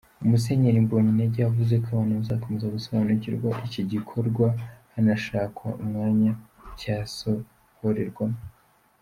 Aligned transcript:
Musenyeri 0.29 0.83
Mobonyintege 0.83 1.37
yavuze 1.45 1.73
ko 1.83 1.87
abantu 1.91 2.13
bazakomeza 2.19 2.73
gusobanurirwa 2.75 3.49
iki 3.67 3.81
gikorwa 3.91 4.45
hanashakwa 4.93 5.67
umwanya 5.83 6.31
cyasohorerwamo. 6.79 8.39